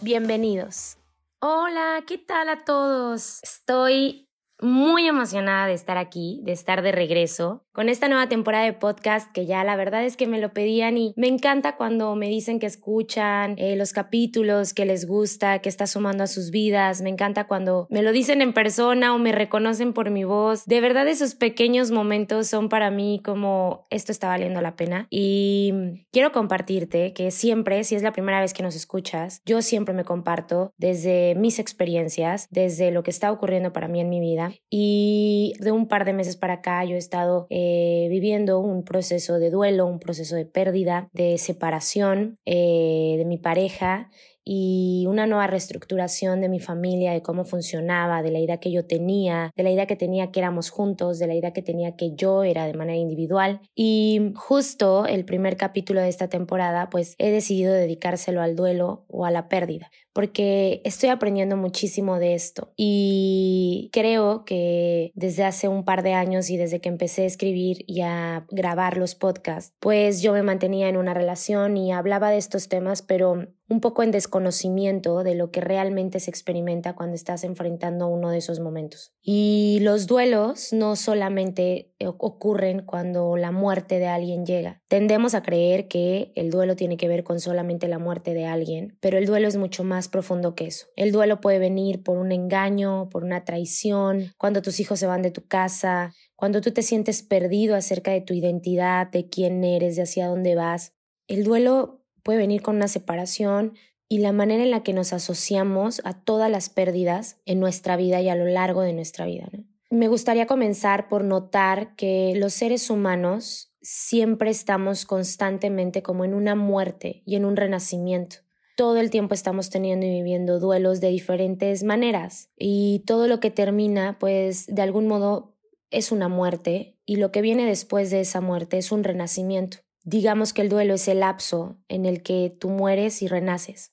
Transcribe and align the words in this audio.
bienvenidos. 0.00 0.98
Hola, 1.40 2.02
¿qué 2.06 2.18
tal 2.18 2.48
a 2.48 2.64
todos? 2.64 3.42
Estoy 3.42 4.28
muy 4.60 5.06
emocionada 5.06 5.66
de 5.66 5.74
estar 5.74 5.98
aquí, 5.98 6.40
de 6.44 6.52
estar 6.52 6.82
de 6.82 6.92
regreso 6.92 7.65
con 7.76 7.90
esta 7.90 8.08
nueva 8.08 8.26
temporada 8.26 8.64
de 8.64 8.72
podcast 8.72 9.30
que 9.32 9.44
ya 9.44 9.62
la 9.62 9.76
verdad 9.76 10.02
es 10.02 10.16
que 10.16 10.26
me 10.26 10.40
lo 10.40 10.54
pedían 10.54 10.96
y 10.96 11.12
me 11.14 11.28
encanta 11.28 11.76
cuando 11.76 12.16
me 12.16 12.26
dicen 12.26 12.58
que 12.58 12.64
escuchan 12.64 13.54
eh, 13.58 13.76
los 13.76 13.92
capítulos, 13.92 14.72
que 14.72 14.86
les 14.86 15.06
gusta, 15.06 15.58
que 15.58 15.68
está 15.68 15.86
sumando 15.86 16.24
a 16.24 16.26
sus 16.26 16.50
vidas. 16.50 17.02
Me 17.02 17.10
encanta 17.10 17.46
cuando 17.46 17.86
me 17.90 18.00
lo 18.00 18.12
dicen 18.12 18.40
en 18.40 18.54
persona 18.54 19.14
o 19.14 19.18
me 19.18 19.30
reconocen 19.30 19.92
por 19.92 20.08
mi 20.08 20.24
voz. 20.24 20.64
De 20.64 20.80
verdad 20.80 21.06
esos 21.06 21.34
pequeños 21.34 21.90
momentos 21.90 22.46
son 22.46 22.70
para 22.70 22.90
mí 22.90 23.20
como 23.22 23.86
esto 23.90 24.10
está 24.10 24.28
valiendo 24.28 24.62
la 24.62 24.74
pena 24.74 25.06
y 25.10 26.06
quiero 26.12 26.32
compartirte 26.32 27.12
que 27.12 27.30
siempre, 27.30 27.84
si 27.84 27.94
es 27.94 28.02
la 28.02 28.12
primera 28.12 28.40
vez 28.40 28.54
que 28.54 28.62
nos 28.62 28.74
escuchas, 28.74 29.42
yo 29.44 29.60
siempre 29.60 29.94
me 29.94 30.04
comparto 30.04 30.72
desde 30.78 31.34
mis 31.34 31.58
experiencias, 31.58 32.48
desde 32.50 32.90
lo 32.90 33.02
que 33.02 33.10
está 33.10 33.30
ocurriendo 33.30 33.74
para 33.74 33.86
mí 33.86 34.00
en 34.00 34.08
mi 34.08 34.20
vida 34.20 34.54
y 34.70 35.52
de 35.60 35.72
un 35.72 35.88
par 35.88 36.06
de 36.06 36.14
meses 36.14 36.38
para 36.38 36.54
acá 36.54 36.82
yo 36.82 36.94
he 36.94 36.98
estado 36.98 37.46
eh, 37.50 37.65
viviendo 38.10 38.60
un 38.60 38.84
proceso 38.84 39.38
de 39.38 39.50
duelo, 39.50 39.86
un 39.86 39.98
proceso 39.98 40.36
de 40.36 40.46
pérdida, 40.46 41.08
de 41.12 41.38
separación 41.38 42.38
eh, 42.44 43.14
de 43.18 43.24
mi 43.24 43.38
pareja 43.38 44.10
y 44.48 45.04
una 45.08 45.26
nueva 45.26 45.48
reestructuración 45.48 46.40
de 46.40 46.48
mi 46.48 46.60
familia, 46.60 47.12
de 47.12 47.20
cómo 47.20 47.44
funcionaba, 47.44 48.22
de 48.22 48.30
la 48.30 48.38
idea 48.38 48.58
que 48.58 48.70
yo 48.70 48.86
tenía, 48.86 49.52
de 49.56 49.62
la 49.64 49.72
idea 49.72 49.86
que 49.86 49.96
tenía 49.96 50.30
que 50.30 50.38
éramos 50.38 50.70
juntos, 50.70 51.18
de 51.18 51.26
la 51.26 51.34
idea 51.34 51.52
que 51.52 51.62
tenía 51.62 51.96
que 51.96 52.14
yo 52.14 52.44
era 52.44 52.64
de 52.66 52.74
manera 52.74 52.96
individual. 52.96 53.60
Y 53.74 54.32
justo 54.36 55.04
el 55.04 55.24
primer 55.24 55.56
capítulo 55.56 56.00
de 56.00 56.08
esta 56.08 56.28
temporada, 56.28 56.88
pues 56.90 57.16
he 57.18 57.32
decidido 57.32 57.72
dedicárselo 57.74 58.40
al 58.40 58.54
duelo 58.54 59.04
o 59.08 59.26
a 59.26 59.32
la 59.32 59.48
pérdida, 59.48 59.90
porque 60.12 60.80
estoy 60.84 61.08
aprendiendo 61.08 61.56
muchísimo 61.56 62.20
de 62.20 62.34
esto 62.34 62.72
y 62.76 63.90
creo 63.92 64.44
que 64.44 65.10
desde 65.14 65.42
hace 65.42 65.66
un 65.66 65.84
par 65.84 66.04
de 66.04 66.14
años 66.14 66.50
y 66.50 66.56
desde 66.56 66.80
que 66.80 66.88
empecé 66.88 67.22
a 67.22 67.26
escribir 67.26 67.84
y 67.88 68.02
a 68.02 68.46
grabar 68.50 68.96
los 68.96 69.16
podcasts, 69.16 69.74
pues 69.80 70.22
yo 70.22 70.32
me 70.32 70.42
mantenía 70.42 70.88
en 70.88 70.96
una 70.96 71.14
relación 71.14 71.76
y 71.76 71.92
hablaba 71.92 72.30
de 72.30 72.38
estos 72.38 72.68
temas, 72.68 73.02
pero 73.02 73.48
un 73.68 73.80
poco 73.80 74.02
en 74.02 74.10
desconocimiento 74.10 75.22
de 75.24 75.34
lo 75.34 75.50
que 75.50 75.60
realmente 75.60 76.20
se 76.20 76.30
experimenta 76.30 76.94
cuando 76.94 77.16
estás 77.16 77.44
enfrentando 77.44 78.06
uno 78.06 78.30
de 78.30 78.38
esos 78.38 78.60
momentos. 78.60 79.12
Y 79.22 79.78
los 79.82 80.06
duelos 80.06 80.72
no 80.72 80.96
solamente 80.96 81.92
ocurren 82.18 82.82
cuando 82.84 83.36
la 83.36 83.50
muerte 83.50 83.98
de 83.98 84.06
alguien 84.06 84.46
llega. 84.46 84.82
Tendemos 84.88 85.34
a 85.34 85.42
creer 85.42 85.88
que 85.88 86.32
el 86.36 86.50
duelo 86.50 86.76
tiene 86.76 86.96
que 86.96 87.08
ver 87.08 87.24
con 87.24 87.40
solamente 87.40 87.88
la 87.88 87.98
muerte 87.98 88.34
de 88.34 88.46
alguien, 88.46 88.96
pero 89.00 89.18
el 89.18 89.26
duelo 89.26 89.48
es 89.48 89.56
mucho 89.56 89.82
más 89.82 90.08
profundo 90.08 90.54
que 90.54 90.66
eso. 90.66 90.86
El 90.94 91.12
duelo 91.12 91.40
puede 91.40 91.58
venir 91.58 92.02
por 92.02 92.18
un 92.18 92.32
engaño, 92.32 93.08
por 93.08 93.24
una 93.24 93.44
traición, 93.44 94.32
cuando 94.38 94.62
tus 94.62 94.78
hijos 94.80 95.00
se 95.00 95.06
van 95.06 95.22
de 95.22 95.30
tu 95.30 95.46
casa, 95.46 96.14
cuando 96.36 96.60
tú 96.60 96.70
te 96.70 96.82
sientes 96.82 97.22
perdido 97.22 97.74
acerca 97.74 98.12
de 98.12 98.20
tu 98.20 98.34
identidad, 98.34 99.08
de 99.10 99.28
quién 99.28 99.64
eres, 99.64 99.96
de 99.96 100.02
hacia 100.02 100.28
dónde 100.28 100.54
vas. 100.54 100.92
El 101.26 101.42
duelo 101.42 101.95
puede 102.26 102.38
venir 102.40 102.60
con 102.60 102.74
una 102.74 102.88
separación 102.88 103.74
y 104.08 104.18
la 104.18 104.32
manera 104.32 104.64
en 104.64 104.72
la 104.72 104.82
que 104.82 104.92
nos 104.92 105.12
asociamos 105.12 106.02
a 106.04 106.12
todas 106.12 106.50
las 106.50 106.68
pérdidas 106.68 107.40
en 107.46 107.60
nuestra 107.60 107.96
vida 107.96 108.20
y 108.20 108.28
a 108.28 108.34
lo 108.34 108.46
largo 108.46 108.82
de 108.82 108.92
nuestra 108.92 109.26
vida. 109.26 109.48
Me 109.90 110.08
gustaría 110.08 110.48
comenzar 110.48 111.08
por 111.08 111.22
notar 111.22 111.94
que 111.94 112.34
los 112.36 112.52
seres 112.52 112.90
humanos 112.90 113.72
siempre 113.80 114.50
estamos 114.50 115.04
constantemente 115.06 116.02
como 116.02 116.24
en 116.24 116.34
una 116.34 116.56
muerte 116.56 117.22
y 117.26 117.36
en 117.36 117.44
un 117.44 117.54
renacimiento. 117.54 118.38
Todo 118.76 118.96
el 118.98 119.10
tiempo 119.10 119.32
estamos 119.32 119.70
teniendo 119.70 120.04
y 120.04 120.10
viviendo 120.10 120.58
duelos 120.58 121.00
de 121.00 121.10
diferentes 121.10 121.84
maneras 121.84 122.50
y 122.58 123.04
todo 123.06 123.28
lo 123.28 123.38
que 123.38 123.52
termina 123.52 124.18
pues 124.18 124.66
de 124.66 124.82
algún 124.82 125.06
modo 125.06 125.54
es 125.92 126.10
una 126.10 126.28
muerte 126.28 126.98
y 127.06 127.16
lo 127.16 127.30
que 127.30 127.40
viene 127.40 127.66
después 127.66 128.10
de 128.10 128.18
esa 128.18 128.40
muerte 128.40 128.78
es 128.78 128.90
un 128.90 129.04
renacimiento. 129.04 129.85
Digamos 130.06 130.52
que 130.52 130.62
el 130.62 130.68
duelo 130.68 130.94
es 130.94 131.08
el 131.08 131.18
lapso 131.18 131.78
en 131.88 132.06
el 132.06 132.22
que 132.22 132.56
tú 132.60 132.68
mueres 132.68 133.22
y 133.22 133.26
renaces, 133.26 133.92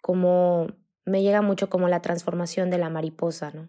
como 0.00 0.68
me 1.04 1.20
llega 1.20 1.42
mucho 1.42 1.68
como 1.68 1.88
la 1.88 2.00
transformación 2.00 2.70
de 2.70 2.78
la 2.78 2.90
mariposa, 2.90 3.50
¿no? 3.50 3.68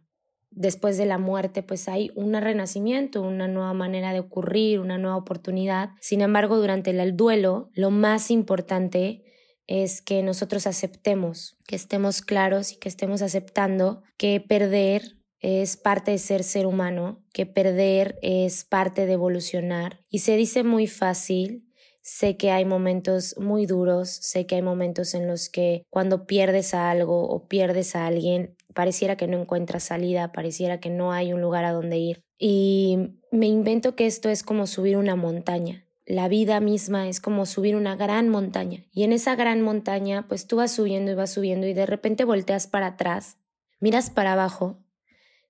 Después 0.52 1.00
de 1.00 1.08
la 1.08 1.18
muerte, 1.18 1.64
pues 1.64 1.90
hay 1.90 2.12
un 2.14 2.36
renacimiento, 2.36 3.24
una 3.24 3.48
nueva 3.48 3.74
manera 3.74 4.14
de 4.14 4.20
ocurrir, 4.20 4.80
una 4.80 5.00
nueva 5.00 5.18
oportunidad. 5.18 5.90
Sin 6.00 6.22
embargo, 6.22 6.58
durante 6.58 6.92
el 6.92 7.18
duelo, 7.18 7.72
lo 7.74 7.90
más 7.90 8.30
importante 8.30 9.24
es 9.66 10.04
que 10.04 10.22
nosotros 10.22 10.68
aceptemos, 10.68 11.58
que 11.66 11.76
estemos 11.76 12.22
claros 12.22 12.72
y 12.72 12.76
que 12.76 12.90
estemos 12.90 13.24
aceptando 13.24 14.04
que 14.16 14.40
perder 14.40 15.18
es 15.40 15.76
parte 15.76 16.12
de 16.12 16.20
ser 16.20 16.44
ser 16.44 16.68
humano, 16.68 17.24
que 17.34 17.48
perder 17.48 18.20
es 18.22 18.64
parte 18.64 19.08
de 19.08 19.14
evolucionar. 19.14 20.02
Y 20.08 20.20
se 20.20 20.36
dice 20.36 20.64
muy 20.64 20.86
fácil, 20.86 21.66
Sé 22.12 22.38
que 22.38 22.50
hay 22.50 22.66
momentos 22.66 23.36
muy 23.38 23.68
duros, 23.68 24.10
sé 24.10 24.48
que 24.48 24.56
hay 24.56 24.64
momentos 24.64 25.14
en 25.14 25.28
los 25.28 25.48
que 25.48 25.84
cuando 25.92 26.26
pierdes 26.26 26.74
a 26.74 26.90
algo 26.90 27.30
o 27.30 27.48
pierdes 27.48 27.96
a 27.96 28.08
alguien, 28.08 28.56
pareciera 28.74 29.16
que 29.16 29.28
no 29.28 29.40
encuentras 29.40 29.84
salida, 29.84 30.32
pareciera 30.32 30.80
que 30.80 30.90
no 30.90 31.14
hay 31.14 31.34
un 31.34 31.42
lugar 31.42 31.66
a 31.66 31.72
donde 31.72 32.00
ir. 32.00 32.24
Y 32.40 32.98
me 33.32 33.46
invento 33.46 33.96
que 33.96 34.08
esto 34.08 34.28
es 34.30 34.42
como 34.42 34.66
subir 34.66 34.98
una 34.98 35.16
montaña. 35.16 35.86
La 36.04 36.28
vida 36.28 36.60
misma 36.60 37.08
es 37.08 37.22
como 37.22 37.46
subir 37.46 37.76
una 37.76 37.96
gran 37.96 38.28
montaña. 38.28 38.88
Y 38.92 39.04
en 39.04 39.14
esa 39.14 39.36
gran 39.36 39.62
montaña, 39.62 40.28
pues 40.28 40.48
tú 40.48 40.56
vas 40.56 40.72
subiendo 40.72 41.12
y 41.12 41.16
vas 41.16 41.32
subiendo 41.32 41.68
y 41.68 41.74
de 41.74 41.86
repente 41.86 42.26
volteas 42.26 42.66
para 42.66 42.88
atrás, 42.88 43.38
miras 43.80 44.10
para 44.10 44.34
abajo 44.34 44.80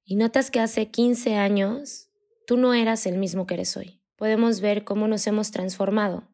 y 0.04 0.18
notas 0.18 0.52
que 0.52 0.60
hace 0.60 0.90
15 0.90 1.36
años 1.36 2.10
tú 2.46 2.58
no 2.58 2.74
eras 2.74 3.06
el 3.06 3.18
mismo 3.18 3.48
que 3.48 3.54
eres 3.54 3.78
hoy. 3.78 4.02
Podemos 4.18 4.60
ver 4.60 4.84
cómo 4.84 5.08
nos 5.08 5.26
hemos 5.26 5.52
transformado, 5.52 6.28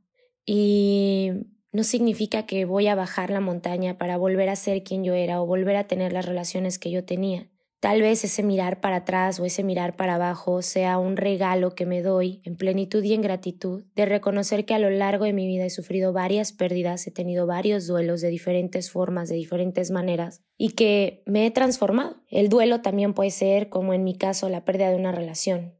y 0.45 1.31
no 1.71 1.83
significa 1.83 2.45
que 2.45 2.65
voy 2.65 2.87
a 2.87 2.95
bajar 2.95 3.29
la 3.29 3.41
montaña 3.41 3.97
para 3.97 4.17
volver 4.17 4.49
a 4.49 4.55
ser 4.55 4.83
quien 4.83 5.03
yo 5.03 5.13
era 5.13 5.41
o 5.41 5.45
volver 5.45 5.75
a 5.75 5.87
tener 5.87 6.13
las 6.13 6.25
relaciones 6.25 6.79
que 6.79 6.91
yo 6.91 7.03
tenía. 7.03 7.49
Tal 7.85 8.01
vez 8.01 8.23
ese 8.23 8.41
mirar 8.41 8.81
para 8.81 8.95
atrás 8.95 9.39
o 9.39 9.45
ese 9.45 9.63
mirar 9.63 9.95
para 9.95 10.15
abajo 10.15 10.63
sea 10.63 10.97
un 10.97 11.17
regalo 11.17 11.75
que 11.75 11.85
me 11.85 12.01
doy 12.01 12.41
en 12.43 12.55
plenitud 12.55 13.03
y 13.03 13.13
en 13.13 13.21
gratitud 13.21 13.83
de 13.93 14.05
reconocer 14.05 14.65
que 14.65 14.73
a 14.73 14.79
lo 14.79 14.89
largo 14.89 15.25
de 15.25 15.33
mi 15.33 15.45
vida 15.45 15.65
he 15.65 15.69
sufrido 15.69 16.11
varias 16.11 16.51
pérdidas, 16.51 17.05
he 17.05 17.11
tenido 17.11 17.45
varios 17.45 17.85
duelos 17.85 18.21
de 18.21 18.29
diferentes 18.29 18.89
formas, 18.89 19.29
de 19.29 19.35
diferentes 19.35 19.91
maneras 19.91 20.41
y 20.57 20.69
que 20.69 21.21
me 21.27 21.45
he 21.45 21.51
transformado. 21.51 22.23
El 22.31 22.49
duelo 22.49 22.81
también 22.81 23.13
puede 23.13 23.29
ser, 23.29 23.69
como 23.69 23.93
en 23.93 24.03
mi 24.03 24.17
caso, 24.17 24.49
la 24.49 24.65
pérdida 24.65 24.89
de 24.89 24.95
una 24.95 25.11
relación. 25.11 25.75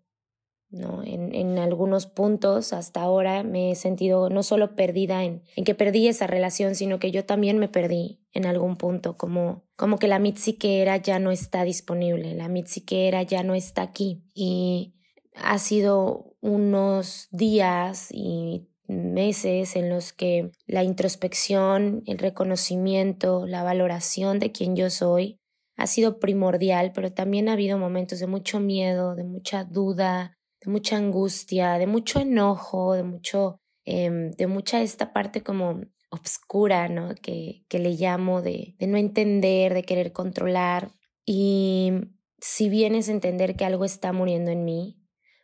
¿No? 0.75 1.03
En, 1.03 1.33
en, 1.33 1.57
algunos 1.57 2.05
puntos 2.05 2.73
hasta 2.73 3.01
ahora 3.01 3.43
me 3.43 3.71
he 3.71 3.75
sentido 3.75 4.29
no 4.29 4.43
solo 4.43 4.75
perdida 4.75 5.23
en, 5.23 5.41
en, 5.55 5.63
que 5.63 5.73
perdí 5.73 6.07
esa 6.07 6.27
relación, 6.27 6.75
sino 6.75 6.99
que 6.99 7.11
yo 7.11 7.25
también 7.25 7.57
me 7.57 7.67
perdí 7.67 8.19
en 8.33 8.45
algún 8.45 8.75
punto, 8.75 9.17
como, 9.17 9.63
como 9.75 9.97
que 9.97 10.07
la 10.07 10.19
Mitzi 10.19 10.53
que 10.53 10.81
era 10.81 10.97
ya 10.97 11.19
no 11.19 11.31
está 11.31 11.63
disponible, 11.63 12.35
la 12.35 12.49
Mitzi 12.49 12.81
que 12.81 13.07
era 13.07 13.23
ya 13.23 13.43
no 13.43 13.55
está 13.55 13.81
aquí. 13.81 14.23
Y 14.33 14.95
ha 15.35 15.57
sido 15.57 16.35
unos 16.41 17.27
días 17.31 18.09
y 18.11 18.67
meses 18.87 19.75
en 19.75 19.89
los 19.89 20.13
que 20.13 20.51
la 20.67 20.83
introspección, 20.83 22.03
el 22.05 22.19
reconocimiento, 22.19 23.47
la 23.47 23.63
valoración 23.63 24.39
de 24.39 24.51
quien 24.51 24.75
yo 24.75 24.89
soy 24.89 25.39
ha 25.77 25.87
sido 25.87 26.19
primordial, 26.19 26.91
pero 26.93 27.11
también 27.11 27.49
ha 27.49 27.53
habido 27.53 27.77
momentos 27.77 28.19
de 28.19 28.27
mucho 28.27 28.59
miedo, 28.59 29.15
de 29.15 29.25
mucha 29.25 29.65
duda, 29.65 30.34
de 30.65 30.71
mucha 30.71 30.97
angustia, 30.97 31.77
de 31.77 31.87
mucho 31.87 32.19
enojo, 32.19 32.93
de 32.93 33.03
mucho, 33.03 33.61
eh, 33.85 34.31
de 34.35 34.47
mucha 34.47 34.81
esta 34.81 35.13
parte 35.13 35.41
como 35.41 35.81
obscura, 36.09 36.87
¿no? 36.89 37.13
Que, 37.15 37.65
que 37.69 37.79
le 37.79 37.91
llamo 37.91 38.41
de, 38.41 38.75
de 38.79 38.87
no 38.87 38.97
entender, 38.97 39.73
de 39.73 39.83
querer 39.83 40.11
controlar. 40.11 40.91
Y 41.25 41.91
si 42.39 42.69
vienes 42.69 43.09
a 43.09 43.11
entender 43.11 43.55
que 43.55 43.65
algo 43.65 43.85
está 43.85 44.13
muriendo 44.13 44.51
en 44.51 44.65
mí, 44.65 45.01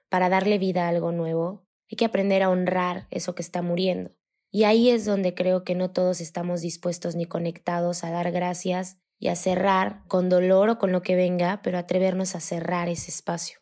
para 0.09 0.27
darle 0.27 0.57
vida 0.57 0.85
a 0.85 0.89
algo 0.89 1.11
nuevo, 1.11 1.65
hay 1.89 1.95
que 1.95 2.05
aprender 2.05 2.43
a 2.43 2.49
honrar 2.49 3.07
eso 3.11 3.33
que 3.33 3.41
está 3.41 3.61
muriendo. 3.61 4.11
Y 4.51 4.65
ahí 4.65 4.89
es 4.89 5.05
donde 5.05 5.33
creo 5.33 5.63
que 5.63 5.75
no 5.75 5.91
todos 5.91 6.19
estamos 6.19 6.61
dispuestos 6.61 7.15
ni 7.15 7.25
conectados 7.25 8.03
a 8.03 8.11
dar 8.11 8.31
gracias 8.31 8.97
y 9.17 9.29
a 9.29 9.35
cerrar 9.35 10.03
con 10.07 10.27
dolor 10.27 10.69
o 10.69 10.77
con 10.79 10.91
lo 10.91 11.01
que 11.01 11.15
venga, 11.15 11.61
pero 11.63 11.77
atrevernos 11.77 12.35
a 12.35 12.41
cerrar 12.41 12.89
ese 12.89 13.11
espacio. 13.11 13.60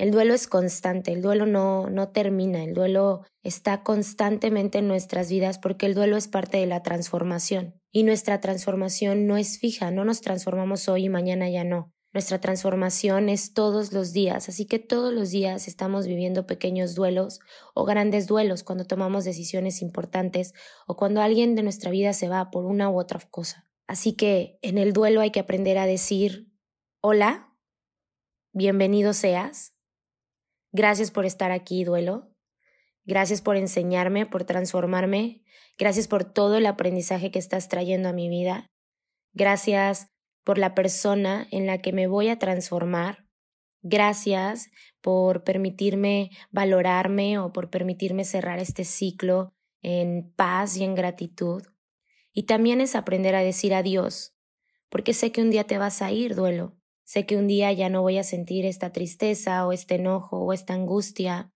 El 0.00 0.12
duelo 0.12 0.32
es 0.32 0.46
constante, 0.46 1.12
el 1.12 1.20
duelo 1.20 1.44
no, 1.44 1.90
no 1.90 2.08
termina, 2.08 2.64
el 2.64 2.72
duelo 2.72 3.20
está 3.42 3.82
constantemente 3.82 4.78
en 4.78 4.88
nuestras 4.88 5.28
vidas 5.28 5.58
porque 5.58 5.84
el 5.84 5.92
duelo 5.92 6.16
es 6.16 6.26
parte 6.26 6.56
de 6.56 6.64
la 6.64 6.82
transformación 6.82 7.78
y 7.92 8.04
nuestra 8.04 8.40
transformación 8.40 9.26
no 9.26 9.36
es 9.36 9.58
fija, 9.58 9.90
no 9.90 10.06
nos 10.06 10.22
transformamos 10.22 10.88
hoy 10.88 11.04
y 11.04 11.08
mañana 11.10 11.50
ya 11.50 11.64
no. 11.64 11.92
Nuestra 12.14 12.40
transformación 12.40 13.28
es 13.28 13.52
todos 13.52 13.92
los 13.92 14.14
días, 14.14 14.48
así 14.48 14.64
que 14.64 14.78
todos 14.78 15.12
los 15.12 15.32
días 15.32 15.68
estamos 15.68 16.06
viviendo 16.06 16.46
pequeños 16.46 16.94
duelos 16.94 17.38
o 17.74 17.84
grandes 17.84 18.26
duelos 18.26 18.64
cuando 18.64 18.86
tomamos 18.86 19.26
decisiones 19.26 19.82
importantes 19.82 20.54
o 20.86 20.96
cuando 20.96 21.20
alguien 21.20 21.54
de 21.54 21.62
nuestra 21.62 21.90
vida 21.90 22.14
se 22.14 22.30
va 22.30 22.50
por 22.50 22.64
una 22.64 22.88
u 22.88 22.98
otra 22.98 23.20
cosa. 23.30 23.68
Así 23.86 24.14
que 24.14 24.58
en 24.62 24.78
el 24.78 24.94
duelo 24.94 25.20
hay 25.20 25.30
que 25.30 25.40
aprender 25.40 25.76
a 25.76 25.84
decir, 25.84 26.50
hola, 27.02 27.54
bienvenido 28.54 29.12
seas, 29.12 29.74
Gracias 30.72 31.10
por 31.10 31.24
estar 31.26 31.50
aquí, 31.50 31.84
duelo. 31.84 32.30
Gracias 33.04 33.42
por 33.42 33.56
enseñarme, 33.56 34.26
por 34.26 34.44
transformarme. 34.44 35.42
Gracias 35.78 36.06
por 36.06 36.24
todo 36.24 36.58
el 36.58 36.66
aprendizaje 36.66 37.30
que 37.30 37.38
estás 37.38 37.68
trayendo 37.68 38.08
a 38.08 38.12
mi 38.12 38.28
vida. 38.28 38.66
Gracias 39.32 40.08
por 40.44 40.58
la 40.58 40.74
persona 40.74 41.46
en 41.50 41.66
la 41.66 41.78
que 41.78 41.92
me 41.92 42.06
voy 42.06 42.28
a 42.28 42.38
transformar. 42.38 43.26
Gracias 43.82 44.70
por 45.00 45.42
permitirme 45.42 46.30
valorarme 46.50 47.38
o 47.38 47.52
por 47.52 47.70
permitirme 47.70 48.24
cerrar 48.24 48.58
este 48.58 48.84
ciclo 48.84 49.54
en 49.82 50.32
paz 50.36 50.76
y 50.76 50.84
en 50.84 50.94
gratitud. 50.94 51.62
Y 52.32 52.44
también 52.44 52.80
es 52.80 52.94
aprender 52.94 53.34
a 53.34 53.42
decir 53.42 53.74
adiós, 53.74 54.36
porque 54.88 55.14
sé 55.14 55.32
que 55.32 55.42
un 55.42 55.50
día 55.50 55.64
te 55.64 55.78
vas 55.78 56.02
a 56.02 56.12
ir, 56.12 56.34
duelo. 56.34 56.79
Sé 57.10 57.26
que 57.26 57.36
un 57.36 57.48
día 57.48 57.72
ya 57.72 57.88
no 57.88 58.02
voy 58.02 58.18
a 58.18 58.22
sentir 58.22 58.64
esta 58.64 58.92
tristeza 58.92 59.66
o 59.66 59.72
este 59.72 59.96
enojo 59.96 60.38
o 60.44 60.52
esta 60.52 60.74
angustia. 60.74 61.52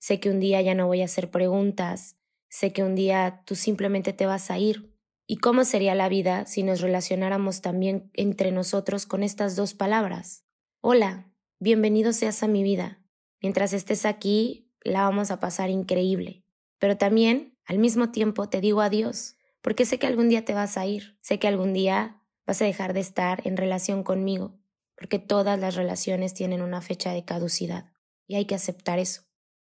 Sé 0.00 0.18
que 0.18 0.30
un 0.30 0.40
día 0.40 0.60
ya 0.62 0.74
no 0.74 0.88
voy 0.88 1.00
a 1.00 1.04
hacer 1.04 1.30
preguntas. 1.30 2.16
Sé 2.48 2.72
que 2.72 2.82
un 2.82 2.96
día 2.96 3.44
tú 3.46 3.54
simplemente 3.54 4.12
te 4.12 4.26
vas 4.26 4.50
a 4.50 4.58
ir. 4.58 4.92
¿Y 5.24 5.36
cómo 5.36 5.64
sería 5.64 5.94
la 5.94 6.08
vida 6.08 6.44
si 6.46 6.64
nos 6.64 6.80
relacionáramos 6.80 7.60
también 7.60 8.10
entre 8.14 8.50
nosotros 8.50 9.06
con 9.06 9.22
estas 9.22 9.54
dos 9.54 9.74
palabras? 9.74 10.44
Hola, 10.80 11.30
bienvenido 11.60 12.12
seas 12.12 12.42
a 12.42 12.48
mi 12.48 12.64
vida. 12.64 13.00
Mientras 13.40 13.74
estés 13.74 14.06
aquí, 14.06 14.72
la 14.82 15.02
vamos 15.02 15.30
a 15.30 15.38
pasar 15.38 15.70
increíble. 15.70 16.42
Pero 16.80 16.96
también, 16.96 17.56
al 17.64 17.78
mismo 17.78 18.10
tiempo, 18.10 18.48
te 18.48 18.60
digo 18.60 18.80
adiós, 18.80 19.36
porque 19.62 19.84
sé 19.84 20.00
que 20.00 20.08
algún 20.08 20.28
día 20.28 20.44
te 20.44 20.52
vas 20.52 20.76
a 20.76 20.84
ir. 20.84 21.16
Sé 21.20 21.38
que 21.38 21.46
algún 21.46 21.74
día 21.74 22.24
vas 22.44 22.60
a 22.60 22.64
dejar 22.64 22.92
de 22.92 22.98
estar 22.98 23.46
en 23.46 23.56
relación 23.56 24.02
conmigo 24.02 24.58
porque 24.96 25.18
todas 25.18 25.58
las 25.58 25.74
relaciones 25.74 26.34
tienen 26.34 26.62
una 26.62 26.80
fecha 26.80 27.12
de 27.12 27.24
caducidad 27.24 27.92
y 28.26 28.36
hay 28.36 28.46
que 28.46 28.54
aceptar 28.54 28.98
eso. 28.98 29.22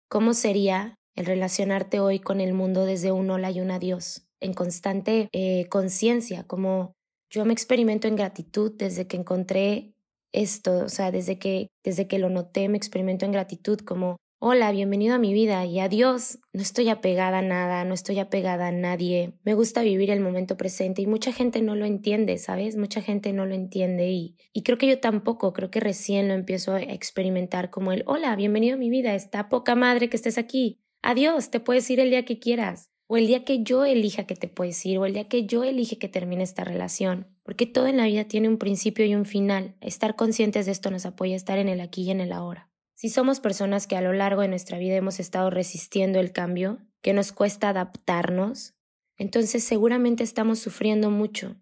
¿Cómo 0.09 0.35
sería 0.35 0.95
el 1.15 1.27
relacionarte 1.27 2.01
hoy 2.01 2.21
con 2.21 2.41
el 2.41 2.53
mundo 2.53 2.85
desde 2.85 3.11
un 3.11 3.31
hola 3.31 3.51
y 3.51 3.61
un 3.61 3.71
adiós, 3.71 4.29
en 4.41 4.53
constante 4.53 5.29
eh, 5.33 5.67
conciencia, 5.69 6.45
como 6.45 6.93
yo 7.31 7.45
me 7.45 7.53
experimento 7.53 8.07
en 8.07 8.17
gratitud 8.17 8.73
desde 8.77 9.07
que 9.07 9.17
encontré 9.17 9.95
esto, 10.33 10.85
o 10.85 10.89
sea, 10.89 11.11
desde 11.11 11.39
que, 11.39 11.69
desde 11.83 12.07
que 12.07 12.19
lo 12.19 12.29
noté, 12.29 12.69
me 12.69 12.77
experimento 12.77 13.25
en 13.25 13.33
gratitud 13.33 13.79
como 13.81 14.17
Hola, 14.39 14.71
bienvenido 14.71 15.15
a 15.15 15.19
mi 15.19 15.33
vida 15.33 15.65
y 15.65 15.81
adiós. 15.81 16.39
No 16.53 16.61
estoy 16.61 16.91
apegada 16.91 17.39
a 17.39 17.43
nada, 17.43 17.85
no 17.85 17.95
estoy 17.95 18.19
apegada 18.19 18.67
a 18.67 18.71
nadie. 18.71 19.33
Me 19.45 19.55
gusta 19.55 19.81
vivir 19.81 20.11
el 20.11 20.21
momento 20.21 20.59
presente 20.59 21.01
y 21.01 21.07
mucha 21.07 21.33
gente 21.33 21.63
no 21.63 21.75
lo 21.75 21.87
entiende, 21.87 22.37
¿sabes? 22.37 22.77
Mucha 22.77 23.01
gente 23.01 23.33
no 23.33 23.47
lo 23.47 23.55
entiende 23.55 24.11
y, 24.11 24.37
y 24.53 24.63
creo 24.63 24.77
que 24.77 24.89
yo 24.89 25.01
tampoco, 25.01 25.55
creo 25.55 25.71
que 25.71 25.81
recién 25.81 26.29
lo 26.29 26.35
empiezo 26.35 26.75
a 26.75 26.83
experimentar 26.83 27.71
como 27.71 27.93
el 27.93 28.05
hola, 28.07 28.37
bienvenido 28.37 28.75
a 28.75 28.79
mi 28.79 28.91
vida, 28.91 29.15
está 29.15 29.49
poca 29.49 29.75
madre 29.75 30.11
que 30.11 30.17
estés 30.17 30.37
aquí. 30.37 30.83
Adiós, 31.03 31.51
te 31.51 31.59
puedes 31.59 31.89
ir 31.89 31.99
el 31.99 32.11
día 32.11 32.27
que 32.27 32.39
quieras 32.39 32.91
o 33.09 33.17
el 33.17 33.27
día 33.27 33.45
que 33.45 33.63
yo 33.63 33.85
elija 33.85 34.25
que 34.25 34.35
te 34.35 34.49
puedes 34.49 34.85
ir, 34.85 34.99
o 34.99 35.07
el 35.07 35.15
día 35.15 35.29
que 35.29 35.47
yo 35.47 35.65
elige 35.65 35.97
que 35.97 36.09
termine 36.09 36.43
esta 36.43 36.65
relación. 36.65 37.29
Porque 37.45 37.65
todo 37.65 37.87
en 37.87 37.97
la 37.97 38.07
vida 38.07 38.25
tiene 38.25 38.49
un 38.49 38.59
principio 38.59 39.07
y 39.07 39.15
un 39.15 39.25
final. 39.25 39.77
Estar 39.81 40.17
conscientes 40.17 40.67
de 40.67 40.73
esto 40.73 40.91
nos 40.91 41.07
apoya 41.07 41.35
a 41.35 41.37
estar 41.37 41.59
en 41.59 41.69
el 41.69 41.81
aquí 41.81 42.03
y 42.03 42.11
en 42.11 42.21
el 42.21 42.33
ahora. 42.33 42.69
Si 42.97 43.11
somos 43.11 43.41
personas 43.41 43.87
que 43.87 43.95
a 43.95 44.01
lo 44.01 44.15
largo 44.15 44.41
de 44.41 44.49
nuestra 44.49 44.79
vida 44.79 44.97
hemos 44.97 45.21
estado 45.21 45.51
resistiendo 45.51 46.19
el 46.19 46.33
cambio, 46.33 46.79
que 47.03 47.13
nos 47.13 47.31
cuesta 47.31 47.69
adaptarnos, 47.69 48.73
entonces 49.19 49.63
seguramente 49.63 50.25
estamos 50.25 50.61
sufriendo 50.61 51.11
mucho, 51.11 51.57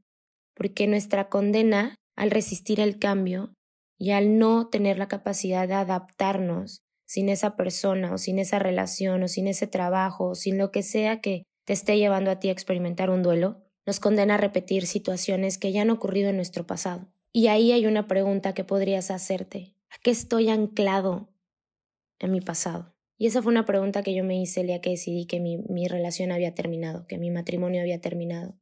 porque 0.55 0.87
nuestra 0.87 1.29
condena 1.29 1.97
al 2.17 2.31
resistir 2.31 2.79
el 2.79 3.01
cambio 3.01 3.53
y 3.99 4.13
al 4.13 4.39
no 4.39 4.69
tener 4.69 4.97
la 4.97 5.09
capacidad 5.09 5.67
de 5.67 5.75
adaptarnos 5.75 6.83
sin 7.05 7.29
esa 7.29 7.57
persona 7.57 8.15
o 8.15 8.19
sin 8.19 8.39
esa 8.39 8.61
relación 8.61 9.25
o 9.25 9.29
sin 9.29 9.49
ese 9.49 9.67
trabajo 9.67 10.29
o 10.29 10.35
sin 10.37 10.57
lo 10.57 10.71
que 10.71 10.85
sea 10.85 11.21
que 11.21 11.43
te 11.67 11.73
esté 11.73 11.99
llevando 11.99 12.31
a 12.31 12.39
ti 12.39 12.49
a 12.49 12.53
experimentar 12.53 13.11
un 13.11 13.25
duelo, 13.25 13.61
nos 13.87 13.99
condena 13.99 14.35
a 14.35 14.39
repetir 14.39 14.87
situaciones 14.87 15.59
que 15.59 15.73
ya 15.73 15.83
han 15.83 15.91
ocurrido 15.91 16.31
en 16.31 16.37
nuestro 16.37 16.65
pasado. 16.65 17.09
Y 17.33 17.49
ahí 17.49 17.73
hay 17.73 17.87
una 17.87 18.07
pregunta 18.07 18.55
que 18.55 18.63
podrías 18.63 19.11
hacerte. 19.11 19.74
¿A 19.95 19.99
qué 20.03 20.11
estoy 20.11 20.49
anclado 20.49 21.33
en 22.19 22.33
mi 22.33 22.41
pasado? 22.41 22.97
Y 23.17 23.27
esa 23.27 23.43
fue 23.43 23.53
una 23.53 23.65
pregunta 23.65 24.03
que 24.03 24.13
yo 24.13 24.25
me 24.25 24.41
hice 24.41 24.63
el 24.63 24.67
día 24.67 24.81
que 24.81 24.91
decidí 24.91 25.27
que 25.27 25.39
mi, 25.39 25.57
mi 25.57 25.87
relación 25.87 26.33
había 26.33 26.53
terminado, 26.53 27.07
que 27.07 27.17
mi 27.17 27.31
matrimonio 27.31 27.81
había 27.81 28.01
terminado. 28.01 28.59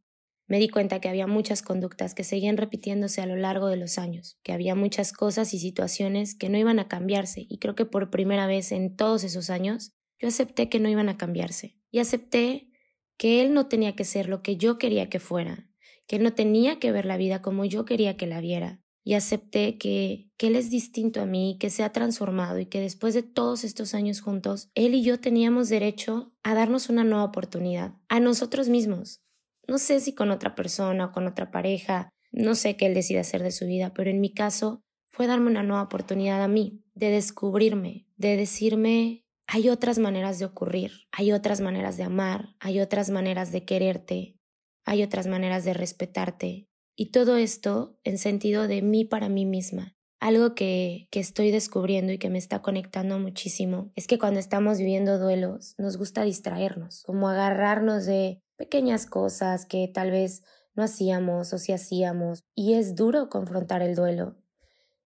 Me 0.47 0.59
di 0.59 0.69
cuenta 0.69 1.01
que 1.01 1.09
había 1.09 1.27
muchas 1.27 1.63
conductas 1.63 2.15
que 2.15 2.23
seguían 2.23 2.59
repitiéndose 2.59 3.23
a 3.23 3.27
lo 3.27 3.37
largo 3.37 3.69
de 3.69 3.79
los 3.79 3.97
años, 3.97 4.39
que 4.43 4.53
había 4.53 4.75
muchas 4.75 5.15
cosas 5.15 5.55
y 5.55 5.59
situaciones 5.59 6.35
que 6.35 6.51
no 6.51 6.59
iban 6.59 6.79
a 6.79 6.89
cambiarse, 6.89 7.47
y 7.49 7.59
creo 7.59 7.75
que 7.75 7.87
por 7.87 8.11
primera 8.11 8.47
vez 8.47 8.71
en 8.71 8.95
todos 8.95 9.25
esos 9.25 9.49
años 9.49 9.95
yo 10.19 10.29
acepté 10.29 10.69
que 10.69 10.81
no 10.81 10.91
iban 10.91 11.09
a 11.09 11.17
cambiarse, 11.17 11.79
y 11.91 12.01
acepté 12.01 12.69
que 13.17 13.41
él 13.41 13.55
no 13.55 13.69
tenía 13.69 13.97
que 13.97 14.05
ser 14.05 14.29
lo 14.29 14.43
que 14.43 14.59
yo 14.59 14.77
quería 14.77 15.09
que 15.09 15.19
fuera, 15.19 15.71
que 16.07 16.19
no 16.19 16.35
tenía 16.35 16.79
que 16.79 16.93
ver 16.93 17.07
la 17.07 17.17
vida 17.17 17.41
como 17.41 17.65
yo 17.65 17.87
quería 17.87 18.19
que 18.19 18.27
la 18.27 18.43
viera, 18.43 18.82
y 19.05 19.15
acepté 19.15 19.79
que, 19.79 20.31
que 20.37 20.49
Él 20.49 20.57
es 20.57 20.71
distinto 20.71 21.21
a 21.21 21.27
mí, 21.27 21.57
que 21.61 21.71
se 21.71 21.83
ha 21.83 21.93
transformado 21.93 22.59
y 22.59 22.67
que 22.67 22.81
después 22.81 23.15
de 23.15 23.23
todos 23.23 23.65
estos 23.65 23.95
años 23.95 24.21
juntos, 24.21 24.71
Él 24.75 24.95
y 24.95 25.03
yo 25.03 25.19
teníamos 25.19 25.69
derecho 25.69 26.33
a 26.43 26.55
darnos 26.55 26.89
una 26.89 27.05
nueva 27.05 27.25
oportunidad, 27.25 27.95
a 28.09 28.21
nosotros 28.21 28.69
mismos. 28.69 29.21
No 29.67 29.79
sé 29.79 30.01
si 30.01 30.15
con 30.15 30.31
otra 30.31 30.55
persona 30.55 31.07
o 31.07 31.13
con 31.13 31.27
otra 31.27 31.51
pareja, 31.51 32.11
no 32.31 32.55
sé 32.55 32.77
qué 32.77 32.87
Él 32.87 32.95
decide 32.95 33.21
hacer 33.21 33.43
de 33.43 33.51
su 33.51 33.67
vida, 33.67 33.93
pero 33.95 34.11
en 34.11 34.21
mi 34.21 34.33
caso 34.33 34.83
fue 35.11 35.27
darme 35.27 35.51
una 35.51 35.63
nueva 35.63 35.83
oportunidad 35.83 36.43
a 36.43 36.49
mí, 36.49 36.83
de 36.95 37.11
descubrirme, 37.11 38.07
de 38.17 38.37
decirme, 38.37 39.23
hay 39.47 39.69
otras 39.69 39.99
maneras 39.99 40.39
de 40.39 40.47
ocurrir, 40.47 40.93
hay 41.11 41.33
otras 41.33 41.61
maneras 41.61 41.97
de 41.97 42.05
amar, 42.05 42.55
hay 42.59 42.81
otras 42.81 43.11
maneras 43.11 43.53
de 43.53 43.65
quererte, 43.65 44.37
hay 44.85 45.03
otras 45.03 45.27
maneras 45.27 45.65
de 45.65 45.75
respetarte, 45.75 46.69
y 46.97 47.11
todo 47.11 47.37
esto 47.37 47.99
en 48.05 48.19
sentido 48.19 48.69
de 48.69 48.83
mí 48.83 49.05
para 49.05 49.29
mí 49.29 49.47
misma. 49.47 49.97
algo 50.21 50.55
que, 50.55 51.09
que 51.11 51.19
estoy 51.19 51.51
descubriendo 51.51 52.13
y 52.13 52.19
que 52.19 52.31
me 52.31 52.39
está 52.39 52.63
conectando 52.63 53.19
muchísimo 53.19 53.91
es 53.97 54.07
que 54.07 54.21
cuando 54.21 54.39
estamos 54.39 54.79
viviendo 54.79 55.19
duelos 55.19 55.75
nos 55.79 55.97
gusta 55.97 56.23
distraernos, 56.23 57.03
como 57.05 57.29
agarrarnos 57.29 58.07
de 58.07 58.41
pequeñas 58.57 59.07
cosas 59.07 59.67
que 59.67 59.91
tal 59.93 60.13
vez 60.13 60.45
no 60.75 60.83
hacíamos 60.83 61.53
o 61.53 61.59
si 61.59 61.73
hacíamos. 61.73 62.45
Y 62.55 62.75
es 62.75 62.95
duro 62.95 63.29
confrontar 63.29 63.83
el 63.83 63.95
duelo. 63.95 64.37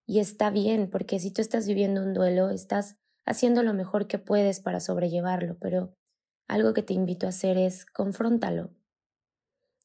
Y 0.07 0.21
está 0.21 0.51
bien, 0.51 0.89
porque 0.91 1.19
si 1.19 1.33
tú 1.33 1.41
estás 1.41 1.67
viviendo 1.67 2.03
un 2.03 2.15
duelo, 2.15 2.51
estás 2.51 2.97
haciendo 3.25 3.63
lo 3.63 3.75
mejor 3.75 4.07
que 4.07 4.19
puedes 4.19 4.61
para 4.61 4.81
sobrellevarlo, 4.81 5.59
pero 5.59 5.95
algo 6.47 6.75
que 6.75 6.83
te 6.83 6.95
invito 6.95 7.27
a 7.27 7.31
hacer 7.31 7.59
es 7.59 7.87
confróntalo. 7.87 8.71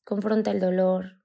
Confronta 0.03 0.51
el 0.51 0.59
dolor, 0.59 1.20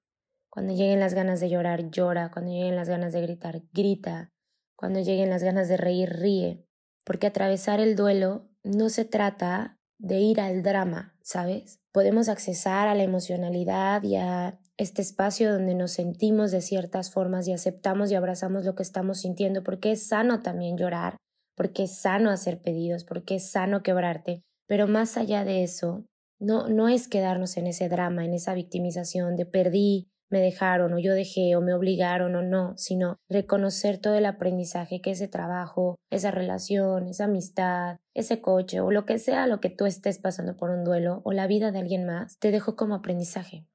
cuando 0.57 0.73
lleguen 0.73 0.99
las 0.99 1.13
ganas 1.13 1.39
de 1.39 1.49
llorar, 1.49 1.91
llora. 1.91 2.31
Cuando 2.31 2.51
lleguen 2.51 2.75
las 2.75 2.89
ganas 2.89 3.13
de 3.13 3.21
gritar, 3.21 3.61
grita. 3.73 4.33
Cuando 4.75 4.99
lleguen 4.99 5.29
las 5.29 5.43
ganas 5.43 5.67
de 5.67 5.77
reír, 5.77 6.09
ríe. 6.09 6.65
Porque 7.05 7.27
atravesar 7.27 7.79
el 7.79 7.95
duelo 7.95 8.49
no 8.63 8.89
se 8.89 9.05
trata 9.05 9.77
de 9.99 10.19
ir 10.19 10.41
al 10.41 10.63
drama, 10.63 11.15
¿sabes? 11.21 11.79
Podemos 11.91 12.27
accesar 12.27 12.87
a 12.87 12.95
la 12.95 13.03
emocionalidad 13.03 14.01
y 14.01 14.15
a 14.15 14.59
este 14.77 15.03
espacio 15.03 15.53
donde 15.53 15.75
nos 15.75 15.91
sentimos 15.91 16.49
de 16.49 16.61
ciertas 16.61 17.11
formas 17.11 17.47
y 17.47 17.53
aceptamos 17.53 18.09
y 18.09 18.15
abrazamos 18.15 18.65
lo 18.65 18.73
que 18.73 18.81
estamos 18.81 19.19
sintiendo, 19.19 19.63
porque 19.63 19.91
es 19.91 20.07
sano 20.07 20.41
también 20.41 20.75
llorar, 20.75 21.17
porque 21.55 21.83
es 21.83 21.99
sano 21.99 22.31
hacer 22.31 22.63
pedidos, 22.63 23.03
porque 23.03 23.35
es 23.35 23.51
sano 23.51 23.83
quebrarte. 23.83 24.41
Pero 24.65 24.87
más 24.87 25.17
allá 25.17 25.45
de 25.45 25.61
eso, 25.61 26.07
no, 26.39 26.67
no 26.67 26.89
es 26.89 27.07
quedarnos 27.07 27.57
en 27.57 27.67
ese 27.67 27.89
drama, 27.89 28.25
en 28.25 28.33
esa 28.33 28.55
victimización 28.55 29.35
de 29.35 29.45
perdí, 29.45 30.09
me 30.29 30.41
dejaron 30.41 30.93
o 30.93 30.99
yo 30.99 31.13
dejé 31.13 31.55
o 31.55 31.61
me 31.61 31.73
obligaron 31.73 32.35
o 32.35 32.41
no, 32.41 32.77
sino 32.77 33.17
reconocer 33.29 33.97
todo 33.97 34.15
el 34.15 34.25
aprendizaje 34.25 35.01
que 35.01 35.11
ese 35.11 35.27
trabajo, 35.27 35.95
esa 36.09 36.31
relación, 36.31 37.07
esa 37.07 37.25
amistad, 37.25 37.97
ese 38.13 38.41
coche 38.41 38.81
o 38.81 38.91
lo 38.91 39.05
que 39.05 39.19
sea 39.19 39.47
lo 39.47 39.59
que 39.59 39.69
tú 39.69 39.85
estés 39.85 40.19
pasando 40.19 40.57
por 40.57 40.69
un 40.69 40.83
duelo 40.83 41.21
o 41.23 41.31
la 41.31 41.47
vida 41.47 41.71
de 41.71 41.79
alguien 41.79 42.05
más, 42.05 42.37
te 42.39 42.51
dejó 42.51 42.75
como 42.75 42.95
aprendizaje. 42.95 43.65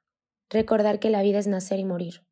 Recordar 0.51 0.99
que 0.99 1.11
la 1.11 1.23
vida 1.23 1.39
es 1.39 1.47
nacer 1.47 1.79
y 1.79 1.85
morir. 1.85 2.27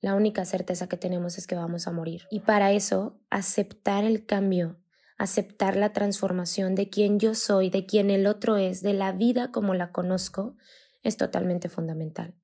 La 0.00 0.14
única 0.14 0.44
certeza 0.44 0.88
que 0.88 0.96
tenemos 0.96 1.36
es 1.36 1.46
que 1.46 1.56
vamos 1.56 1.86
a 1.86 1.92
morir. 1.92 2.22
Y 2.30 2.40
para 2.40 2.72
eso, 2.72 3.20
aceptar 3.28 4.04
el 4.04 4.24
cambio, 4.24 4.78
aceptar 5.18 5.76
la 5.76 5.92
transformación 5.92 6.74
de 6.74 6.88
quien 6.88 7.18
yo 7.18 7.34
soy, 7.34 7.70
de 7.70 7.86
quien 7.86 8.10
el 8.10 8.26
otro 8.26 8.56
es, 8.56 8.82
de 8.82 8.92
la 8.92 9.12
vida 9.12 9.50
como 9.50 9.74
la 9.74 9.92
conozco, 9.92 10.56
es 11.02 11.16
totalmente 11.16 11.68
fundamental 11.68 12.34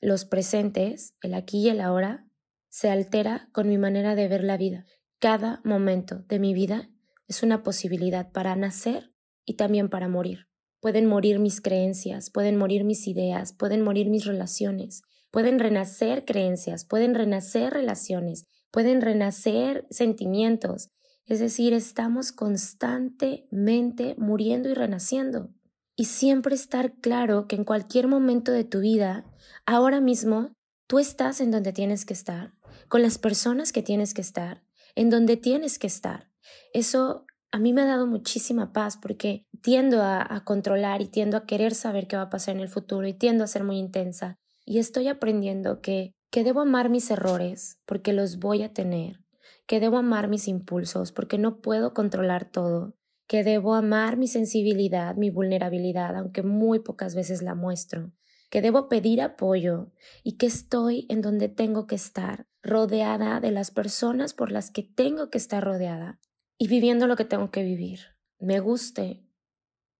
los 0.00 0.24
presentes, 0.24 1.14
el 1.22 1.34
aquí 1.34 1.62
y 1.62 1.68
el 1.68 1.80
ahora, 1.80 2.26
se 2.68 2.90
altera 2.90 3.48
con 3.52 3.68
mi 3.68 3.78
manera 3.78 4.14
de 4.14 4.28
ver 4.28 4.44
la 4.44 4.56
vida. 4.56 4.84
Cada 5.18 5.60
momento 5.64 6.24
de 6.28 6.38
mi 6.38 6.52
vida 6.52 6.90
es 7.26 7.42
una 7.42 7.62
posibilidad 7.62 8.30
para 8.32 8.54
nacer 8.56 9.12
y 9.44 9.54
también 9.54 9.88
para 9.88 10.08
morir. 10.08 10.46
Pueden 10.80 11.06
morir 11.06 11.38
mis 11.38 11.60
creencias, 11.60 12.30
pueden 12.30 12.56
morir 12.56 12.84
mis 12.84 13.08
ideas, 13.08 13.52
pueden 13.52 13.82
morir 13.82 14.10
mis 14.10 14.26
relaciones, 14.26 15.02
pueden 15.30 15.58
renacer 15.58 16.24
creencias, 16.24 16.84
pueden 16.84 17.14
renacer 17.14 17.72
relaciones, 17.72 18.46
pueden 18.70 19.00
renacer 19.00 19.86
sentimientos. 19.90 20.90
Es 21.24 21.40
decir, 21.40 21.72
estamos 21.72 22.30
constantemente 22.30 24.14
muriendo 24.18 24.68
y 24.68 24.74
renaciendo. 24.74 25.50
Y 25.96 26.04
siempre 26.04 26.54
estar 26.54 26.92
claro 27.00 27.48
que 27.48 27.56
en 27.56 27.64
cualquier 27.64 28.06
momento 28.06 28.52
de 28.52 28.64
tu 28.64 28.80
vida 28.80 29.24
Ahora 29.68 30.00
mismo 30.00 30.52
tú 30.86 31.00
estás 31.00 31.40
en 31.40 31.50
donde 31.50 31.72
tienes 31.72 32.04
que 32.04 32.14
estar, 32.14 32.52
con 32.88 33.02
las 33.02 33.18
personas 33.18 33.72
que 33.72 33.82
tienes 33.82 34.14
que 34.14 34.20
estar, 34.20 34.62
en 34.94 35.10
donde 35.10 35.36
tienes 35.36 35.80
que 35.80 35.88
estar. 35.88 36.30
Eso 36.72 37.26
a 37.50 37.58
mí 37.58 37.72
me 37.72 37.82
ha 37.82 37.86
dado 37.86 38.06
muchísima 38.06 38.72
paz 38.72 38.96
porque 38.96 39.44
tiendo 39.62 40.02
a, 40.02 40.42
controlar 40.44 41.02
y 41.02 41.08
tiendo 41.08 41.36
a 41.36 41.46
querer 41.46 41.74
saber 41.74 42.06
qué 42.06 42.16
va 42.16 42.22
a 42.22 42.30
pasar 42.30 42.54
en 42.54 42.60
el 42.60 42.68
futuro 42.68 43.08
y 43.08 43.12
tiendo 43.12 43.42
a 43.42 43.48
ser 43.48 43.64
muy 43.64 43.78
intensa. 43.78 44.36
Y 44.64 44.78
estoy 44.78 45.08
aprendiendo 45.08 45.80
que, 45.80 46.14
que 46.30 46.44
debo 46.44 46.60
amar 46.60 46.88
mis 46.88 47.10
errores 47.10 47.80
porque 47.86 48.12
los 48.12 48.38
voy 48.38 48.62
a 48.62 48.72
tener, 48.72 49.24
que 49.66 49.80
debo 49.80 49.96
amar 49.96 50.28
mis 50.28 50.46
impulsos 50.46 51.10
porque 51.10 51.38
no 51.38 51.60
puedo 51.60 51.92
controlar 51.92 52.48
todo, 52.48 52.94
que 53.26 53.42
debo 53.42 53.74
amar 53.74 54.16
mi 54.16 54.28
sensibilidad, 54.28 55.16
mi 55.16 55.30
vulnerabilidad, 55.30 56.16
aunque 56.16 56.42
muy 56.42 56.80
pocas 56.80 57.14
veces 57.14 57.42
la 57.42 57.54
muestro, 57.54 58.12
que 58.50 58.62
debo 58.62 58.88
pedir 58.88 59.20
apoyo 59.20 59.92
y 60.22 60.36
que 60.36 60.46
estoy 60.46 61.06
en 61.08 61.22
donde 61.22 61.48
tengo 61.48 61.86
que 61.86 61.96
estar, 61.96 62.46
rodeada 62.62 63.40
de 63.40 63.50
las 63.50 63.70
personas 63.70 64.34
por 64.34 64.50
las 64.52 64.70
que 64.70 64.82
tengo 64.82 65.30
que 65.30 65.38
estar 65.38 65.62
rodeada 65.62 66.20
y 66.58 66.68
viviendo 66.68 67.06
lo 67.06 67.16
que 67.16 67.24
tengo 67.24 67.50
que 67.50 67.62
vivir. 67.62 68.00
Me 68.38 68.60
guste 68.60 69.24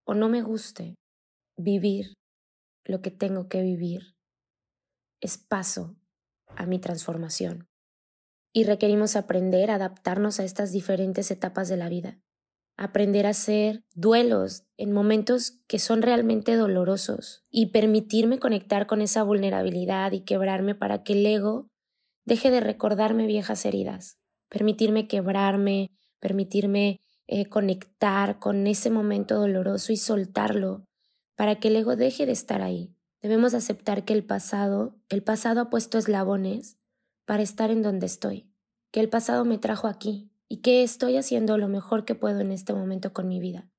o 0.05 0.13
no 0.13 0.29
me 0.29 0.41
guste, 0.41 0.95
vivir 1.57 2.13
lo 2.85 3.01
que 3.01 3.11
tengo 3.11 3.49
que 3.49 3.61
vivir 3.61 4.15
es 5.19 5.37
paso 5.37 5.97
a 6.55 6.65
mi 6.65 6.79
transformación. 6.79 7.67
Y 8.53 8.63
requerimos 8.63 9.15
aprender 9.15 9.69
a 9.69 9.75
adaptarnos 9.75 10.39
a 10.39 10.45
estas 10.45 10.71
diferentes 10.71 11.29
etapas 11.31 11.67
de 11.67 11.77
la 11.77 11.89
vida 11.89 12.21
aprender 12.77 13.25
a 13.25 13.31
hacer 13.31 13.83
duelos 13.95 14.63
en 14.77 14.93
momentos 14.93 15.59
que 15.67 15.79
son 15.79 16.03
realmente 16.03 16.55
dolorosos 16.55 17.43
y 17.49 17.67
permitirme 17.67 18.37
conectar 18.39 18.85
con 18.85 19.01
esa 19.01 19.23
vulnerabilidad 19.23 20.11
y 20.11 20.21
quebrarme 20.21 20.75
para 20.75 21.03
que 21.03 21.13
el 21.13 21.25
ego 21.25 21.67
deje 22.23 22.51
de 22.51 22.59
recordarme 22.59 23.25
viejas 23.25 23.65
heridas, 23.65 24.19
permitirme 24.47 25.07
quebrarme, 25.07 25.91
permitirme 26.19 27.01
eh, 27.25 27.47
conectar 27.47 28.37
con 28.39 28.67
ese 28.67 28.91
momento 28.91 29.35
doloroso 29.35 29.91
y 29.91 29.97
soltarlo 29.97 30.85
para 31.35 31.59
que 31.59 31.69
el 31.69 31.77
ego 31.77 31.95
deje 31.95 32.25
de 32.25 32.31
estar 32.31 32.61
ahí. 32.61 32.93
Debemos 33.21 33.55
aceptar 33.55 34.05
que 34.05 34.13
el 34.13 34.23
pasado, 34.23 34.95
el 35.09 35.23
pasado 35.23 35.61
ha 35.61 35.69
puesto 35.69 35.97
eslabones 35.97 36.77
para 37.25 37.41
estar 37.41 37.71
en 37.71 37.81
donde 37.81 38.05
estoy, 38.05 38.49
que 38.91 38.99
el 38.99 39.09
pasado 39.09 39.43
me 39.45 39.57
trajo 39.57 39.87
aquí, 39.87 40.31
y 40.49 40.57
que 40.57 40.83
estoy 40.83 41.17
haciendo 41.17 41.57
lo 41.57 41.67
mejor 41.67 42.05
que 42.05 42.15
puedo 42.15 42.39
en 42.39 42.51
este 42.51 42.73
momento 42.73 43.13
con 43.13 43.27
mi 43.27 43.39
vida 43.39 43.69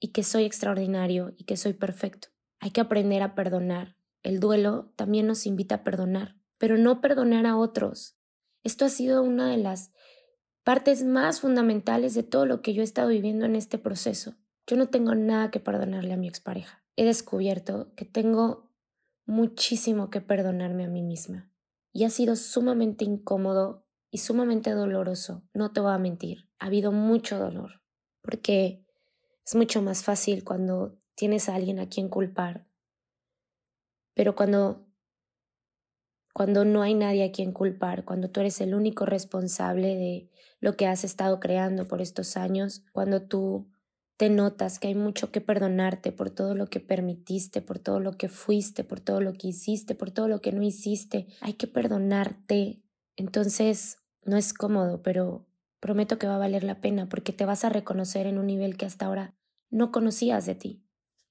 y 0.00 0.08
que 0.08 0.22
soy 0.22 0.44
extraordinario 0.44 1.34
y 1.36 1.44
que 1.44 1.56
soy 1.56 1.72
perfecto. 1.72 2.28
Hay 2.60 2.70
que 2.70 2.80
aprender 2.80 3.22
a 3.22 3.34
perdonar. 3.34 3.96
El 4.22 4.40
duelo 4.40 4.92
también 4.96 5.26
nos 5.26 5.46
invita 5.46 5.76
a 5.76 5.84
perdonar, 5.84 6.36
pero 6.58 6.76
no 6.76 7.00
perdonar 7.00 7.46
a 7.46 7.56
otros. 7.56 8.16
Esto 8.64 8.84
ha 8.84 8.88
sido 8.88 9.22
una 9.22 9.48
de 9.48 9.58
las 9.58 9.92
partes 10.64 11.04
más 11.04 11.40
fundamentales 11.40 12.14
de 12.14 12.22
todo 12.22 12.44
lo 12.46 12.60
que 12.60 12.74
yo 12.74 12.82
he 12.82 12.84
estado 12.84 13.08
viviendo 13.08 13.46
en 13.46 13.56
este 13.56 13.78
proceso. 13.78 14.34
Yo 14.66 14.76
no 14.76 14.88
tengo 14.88 15.14
nada 15.14 15.50
que 15.50 15.60
perdonarle 15.60 16.12
a 16.12 16.18
mi 16.18 16.28
expareja. 16.28 16.84
He 16.96 17.04
descubierto 17.04 17.94
que 17.94 18.04
tengo 18.04 18.70
muchísimo 19.24 20.10
que 20.10 20.20
perdonarme 20.20 20.84
a 20.84 20.88
mí 20.88 21.02
misma. 21.02 21.50
Y 21.92 22.04
ha 22.04 22.10
sido 22.10 22.36
sumamente 22.36 23.04
incómodo 23.04 23.87
y 24.10 24.18
sumamente 24.18 24.70
doloroso, 24.70 25.42
no 25.52 25.72
te 25.72 25.80
voy 25.80 25.92
a 25.92 25.98
mentir, 25.98 26.48
ha 26.58 26.66
habido 26.66 26.92
mucho 26.92 27.38
dolor, 27.38 27.82
porque 28.22 28.84
es 29.46 29.54
mucho 29.54 29.82
más 29.82 30.02
fácil 30.02 30.44
cuando 30.44 30.98
tienes 31.14 31.48
a 31.48 31.54
alguien 31.54 31.78
a 31.78 31.88
quien 31.88 32.08
culpar, 32.08 32.66
pero 34.14 34.34
cuando 34.34 34.88
cuando 36.38 36.64
no 36.64 36.82
hay 36.82 36.94
nadie 36.94 37.24
a 37.24 37.32
quien 37.32 37.50
culpar, 37.50 38.04
cuando 38.04 38.30
tú 38.30 38.38
eres 38.38 38.60
el 38.60 38.72
único 38.72 39.04
responsable 39.04 39.96
de 39.96 40.30
lo 40.60 40.76
que 40.76 40.86
has 40.86 41.02
estado 41.02 41.40
creando 41.40 41.88
por 41.88 42.00
estos 42.00 42.36
años, 42.36 42.84
cuando 42.92 43.22
tú 43.22 43.68
te 44.16 44.30
notas 44.30 44.78
que 44.78 44.86
hay 44.86 44.94
mucho 44.94 45.32
que 45.32 45.40
perdonarte 45.40 46.12
por 46.12 46.30
todo 46.30 46.54
lo 46.54 46.66
que 46.66 46.78
permitiste, 46.78 47.60
por 47.60 47.80
todo 47.80 47.98
lo 47.98 48.12
que 48.12 48.28
fuiste, 48.28 48.84
por 48.84 49.00
todo 49.00 49.20
lo 49.20 49.32
que 49.32 49.48
hiciste, 49.48 49.96
por 49.96 50.12
todo 50.12 50.28
lo 50.28 50.40
que 50.40 50.52
no 50.52 50.62
hiciste, 50.62 51.26
hay 51.40 51.54
que 51.54 51.66
perdonarte 51.66 52.82
entonces, 53.18 53.98
no 54.22 54.36
es 54.36 54.54
cómodo, 54.54 55.02
pero 55.02 55.46
prometo 55.80 56.18
que 56.18 56.28
va 56.28 56.36
a 56.36 56.38
valer 56.38 56.62
la 56.62 56.80
pena 56.80 57.08
porque 57.08 57.32
te 57.32 57.44
vas 57.44 57.64
a 57.64 57.68
reconocer 57.68 58.26
en 58.26 58.38
un 58.38 58.46
nivel 58.46 58.76
que 58.76 58.86
hasta 58.86 59.06
ahora 59.06 59.36
no 59.70 59.90
conocías 59.90 60.46
de 60.46 60.54
ti. 60.54 60.84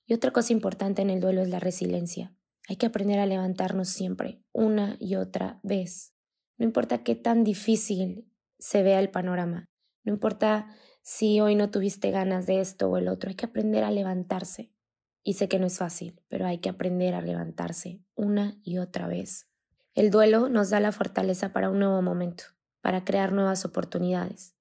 Y 0.06 0.14
otra 0.14 0.32
cosa 0.32 0.52
importante 0.52 1.02
en 1.02 1.10
el 1.10 1.22
duelo 1.22 1.42
es 1.42 1.50
la 1.50 1.60
resiliencia. 1.60 2.36
Hay 2.68 2.76
que 2.76 2.86
aprender 2.86 3.20
a 3.20 3.26
levantarnos 3.26 3.88
siempre, 3.88 4.44
una 4.52 4.98
y 5.00 5.16
otra 5.16 5.62
vez. 5.64 6.14
No 6.58 6.66
importa 6.66 7.04
qué 7.04 7.16
tan 7.16 7.46
difícil 7.46 8.30
se 8.60 8.84
vea 8.84 9.00
el 9.00 9.10
panorama, 9.10 9.70
no 10.04 10.14
importa 10.14 10.68
si 11.02 11.40
hoy 11.40 11.56
no 11.56 11.70
tuviste 11.70 12.12
ganas 12.12 12.46
de 12.48 12.60
esto 12.60 12.90
o 12.90 12.98
el 12.98 13.08
otro, 13.08 13.30
hay 13.30 13.36
que 13.36 13.46
aprender 13.46 13.86
a 13.86 13.92
levantarse. 13.92 14.74
Y 15.24 15.34
sé 15.34 15.48
que 15.48 15.60
no 15.60 15.68
es 15.68 15.78
fácil, 15.78 16.22
pero 16.28 16.46
hay 16.46 16.58
que 16.58 16.70
aprender 16.70 17.14
a 17.14 17.22
levantarse 17.22 18.02
una 18.16 18.60
y 18.62 18.78
otra 18.78 19.08
vez. 19.08 19.50
El 19.98 20.12
duelo 20.12 20.48
nos 20.48 20.70
da 20.70 20.80
la 20.80 20.92
fortaleza 20.92 21.54
para 21.54 21.72
un 21.72 21.80
nuevo 21.80 22.04
momento, 22.04 22.44
para 22.82 23.04
crear 23.04 23.32
nuevas 23.32 23.66
oportunidades. 23.66 24.56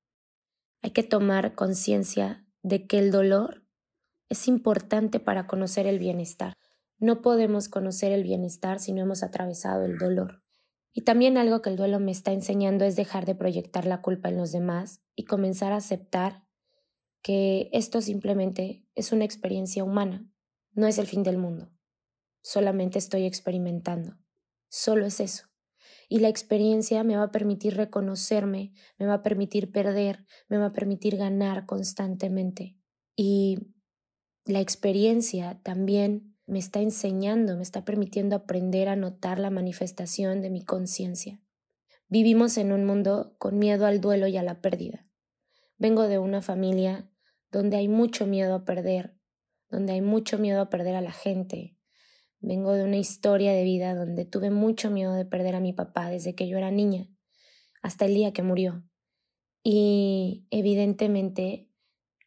Hay 0.80 0.92
que 0.92 1.02
tomar 1.02 1.54
conciencia 1.54 2.46
de 2.62 2.86
que 2.86 2.98
el 2.98 3.10
dolor 3.10 3.62
es 4.30 4.48
importante 4.48 5.20
para 5.20 5.46
conocer 5.46 5.86
el 5.86 5.98
bienestar. 5.98 6.54
No 6.98 7.20
podemos 7.20 7.68
conocer 7.68 8.12
el 8.12 8.22
bienestar 8.22 8.80
si 8.80 8.94
no 8.94 9.02
hemos 9.02 9.22
atravesado 9.22 9.84
el 9.84 9.98
dolor. 9.98 10.42
Y 10.94 11.02
también 11.02 11.36
algo 11.36 11.60
que 11.60 11.68
el 11.68 11.76
duelo 11.76 12.00
me 12.00 12.12
está 12.12 12.32
enseñando 12.32 12.86
es 12.86 12.96
dejar 12.96 13.26
de 13.26 13.34
proyectar 13.34 13.84
la 13.84 14.00
culpa 14.00 14.30
en 14.30 14.38
los 14.38 14.52
demás 14.52 15.02
y 15.14 15.26
comenzar 15.26 15.74
a 15.74 15.76
aceptar 15.76 16.46
que 17.20 17.68
esto 17.74 18.00
simplemente 18.00 18.86
es 18.94 19.12
una 19.12 19.26
experiencia 19.26 19.84
humana, 19.84 20.26
no 20.72 20.86
es 20.86 20.96
el 20.96 21.06
fin 21.06 21.22
del 21.22 21.36
mundo. 21.36 21.68
Solamente 22.40 22.98
estoy 22.98 23.26
experimentando. 23.26 24.16
Solo 24.78 25.06
es 25.06 25.20
eso. 25.20 25.46
Y 26.06 26.18
la 26.18 26.28
experiencia 26.28 27.02
me 27.02 27.16
va 27.16 27.22
a 27.22 27.30
permitir 27.30 27.78
reconocerme, 27.78 28.74
me 28.98 29.06
va 29.06 29.14
a 29.14 29.22
permitir 29.22 29.72
perder, 29.72 30.26
me 30.50 30.58
va 30.58 30.66
a 30.66 30.72
permitir 30.74 31.16
ganar 31.16 31.64
constantemente. 31.64 32.76
Y 33.16 33.72
la 34.44 34.60
experiencia 34.60 35.58
también 35.62 36.36
me 36.44 36.58
está 36.58 36.82
enseñando, 36.82 37.56
me 37.56 37.62
está 37.62 37.86
permitiendo 37.86 38.36
aprender 38.36 38.90
a 38.90 38.96
notar 38.96 39.38
la 39.38 39.48
manifestación 39.48 40.42
de 40.42 40.50
mi 40.50 40.62
conciencia. 40.62 41.40
Vivimos 42.08 42.58
en 42.58 42.70
un 42.70 42.84
mundo 42.84 43.34
con 43.38 43.58
miedo 43.58 43.86
al 43.86 44.02
duelo 44.02 44.26
y 44.26 44.36
a 44.36 44.42
la 44.42 44.60
pérdida. 44.60 45.06
Vengo 45.78 46.02
de 46.02 46.18
una 46.18 46.42
familia 46.42 47.10
donde 47.50 47.78
hay 47.78 47.88
mucho 47.88 48.26
miedo 48.26 48.54
a 48.54 48.66
perder, 48.66 49.16
donde 49.70 49.94
hay 49.94 50.02
mucho 50.02 50.36
miedo 50.36 50.60
a 50.60 50.68
perder 50.68 50.96
a 50.96 51.00
la 51.00 51.12
gente. 51.12 51.75
Vengo 52.46 52.74
de 52.74 52.84
una 52.84 52.96
historia 52.96 53.52
de 53.52 53.64
vida 53.64 53.96
donde 53.96 54.24
tuve 54.24 54.50
mucho 54.50 54.88
miedo 54.88 55.14
de 55.14 55.24
perder 55.24 55.56
a 55.56 55.60
mi 55.60 55.72
papá 55.72 56.10
desde 56.10 56.36
que 56.36 56.46
yo 56.46 56.56
era 56.56 56.70
niña, 56.70 57.08
hasta 57.82 58.04
el 58.04 58.14
día 58.14 58.32
que 58.32 58.44
murió. 58.44 58.84
Y 59.64 60.46
evidentemente 60.50 61.68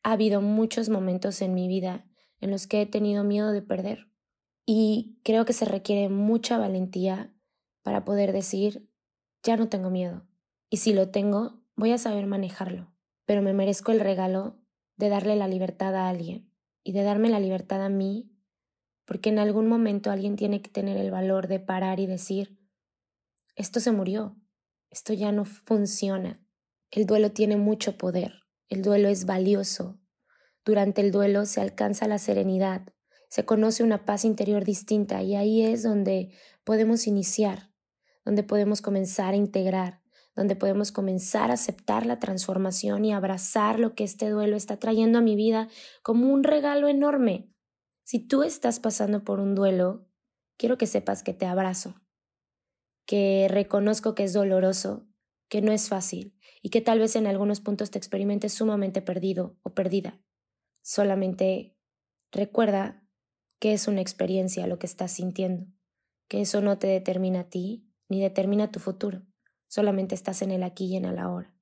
ha 0.03 0.11
habido 0.11 0.41
muchos 0.41 0.89
momentos 0.89 1.41
en 1.41 1.53
mi 1.53 1.69
vida 1.69 2.05
en 2.41 2.51
los 2.51 2.67
que 2.67 2.81
he 2.81 2.85
tenido 2.85 3.23
miedo 3.23 3.53
de 3.53 3.61
perder. 3.61 4.09
Y 4.65 5.21
creo 5.23 5.45
que 5.45 5.53
se 5.53 5.63
requiere 5.63 6.09
mucha 6.09 6.57
valentía 6.57 7.33
para 7.81 8.03
poder 8.03 8.33
decir, 8.33 8.89
ya 9.41 9.55
no 9.55 9.69
tengo 9.69 9.89
miedo. 9.89 10.27
Y 10.69 10.77
si 10.77 10.91
lo 10.91 11.11
tengo, 11.11 11.61
voy 11.77 11.93
a 11.93 11.97
saber 11.97 12.25
manejarlo. 12.25 12.93
Pero 13.23 13.41
me 13.41 13.53
merezco 13.53 13.93
el 13.93 14.01
regalo 14.01 14.59
de 14.97 15.07
darle 15.07 15.37
la 15.37 15.47
libertad 15.47 15.95
a 15.95 16.09
alguien 16.09 16.51
y 16.83 16.91
de 16.91 17.03
darme 17.03 17.29
la 17.29 17.39
libertad 17.39 17.81
a 17.81 17.87
mí, 17.87 18.29
porque 19.09 19.29
en 19.29 19.39
algún 19.39 19.65
momento 19.65 20.11
alguien 20.11 20.35
tiene 20.35 20.61
que 20.61 20.69
tener 20.69 20.95
el 20.95 21.09
valor 21.09 21.47
de 21.47 21.59
parar 21.59 21.99
y 21.99 22.05
decir, 22.05 22.59
esto 23.55 23.79
se 23.79 23.91
murió, 23.91 24.37
esto 24.91 25.13
ya 25.13 25.31
no 25.31 25.45
funciona. 25.45 26.39
El 26.91 27.07
duelo 27.07 27.31
tiene 27.31 27.57
mucho 27.57 27.97
poder, 27.97 28.43
el 28.67 28.83
duelo 28.83 29.09
es 29.09 29.25
valioso. 29.25 29.99
Durante 30.63 31.01
el 31.01 31.11
duelo 31.11 31.47
se 31.47 31.59
alcanza 31.59 32.07
la 32.07 32.19
serenidad, 32.19 32.83
se 33.29 33.45
conoce 33.45 33.81
una 33.81 34.05
paz 34.05 34.25
interior 34.25 34.63
distinta 34.63 35.23
y 35.23 35.35
ahí 35.35 35.63
es 35.63 35.81
donde 35.81 36.31
podemos 36.63 37.07
iniciar, 37.07 37.71
donde 38.23 38.43
podemos 38.43 38.79
comenzar 38.79 39.33
a 39.33 39.37
integrar, 39.37 40.03
donde 40.35 40.55
podemos 40.55 40.91
comenzar 40.91 41.49
a 41.49 41.55
aceptar 41.55 42.05
la 42.05 42.19
transformación 42.19 43.05
y 43.05 43.13
abrazar 43.13 43.79
lo 43.79 43.95
que 43.95 44.03
este 44.03 44.29
duelo 44.29 44.55
está 44.55 44.77
trayendo 44.77 45.17
a 45.17 45.21
mi 45.23 45.35
vida 45.35 45.67
como 46.03 46.31
un 46.31 46.43
regalo 46.43 46.87
enorme. 46.87 47.49
Si 48.09 48.17
tú 48.17 48.41
estás 48.41 48.79
pasando 48.79 49.23
por 49.23 49.39
un 49.39 49.53
duelo, 49.53 50.09
quiero 50.57 50.79
que 50.79 50.87
sepas 50.87 51.21
que 51.21 51.35
te 51.35 51.45
abrazo, 51.45 51.93
que 53.05 53.45
reconozco 53.47 54.15
que 54.15 54.23
es 54.23 54.33
doloroso, 54.33 55.07
que 55.47 55.61
no 55.61 55.71
es 55.71 55.89
fácil 55.89 56.35
y 56.63 56.71
que 56.71 56.81
tal 56.81 56.97
vez 56.97 57.15
en 57.15 57.27
algunos 57.27 57.61
puntos 57.61 57.91
te 57.91 57.99
experimentes 57.99 58.51
sumamente 58.51 59.03
perdido 59.03 59.59
o 59.61 59.75
perdida. 59.75 60.19
Solamente 60.81 61.77
recuerda 62.31 63.07
que 63.59 63.73
es 63.73 63.87
una 63.87 64.01
experiencia 64.01 64.65
lo 64.65 64.79
que 64.79 64.87
estás 64.87 65.11
sintiendo, 65.11 65.67
que 66.27 66.41
eso 66.41 66.61
no 66.61 66.79
te 66.79 66.87
determina 66.87 67.41
a 67.41 67.49
ti 67.51 67.93
ni 68.07 68.21
determina 68.21 68.71
tu 68.71 68.79
futuro 68.79 69.21
solamente 69.67 70.15
estás 70.15 70.41
en 70.41 70.49
el 70.49 70.63
aquí 70.63 70.87
y 70.87 70.95
en 70.95 71.05
el 71.05 71.19
ahora. 71.19 71.55